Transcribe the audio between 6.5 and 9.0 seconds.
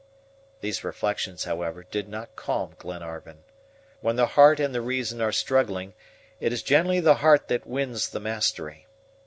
is generally the heart that wins the mastery.